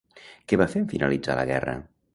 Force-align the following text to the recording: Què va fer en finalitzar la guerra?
Què 0.53 0.59
va 0.61 0.67
fer 0.71 0.81
en 0.85 0.89
finalitzar 0.95 1.37
la 1.43 1.47
guerra? 1.53 1.79